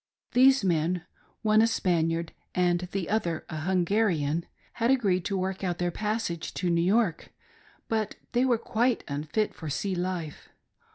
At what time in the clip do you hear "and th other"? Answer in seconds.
2.55-3.45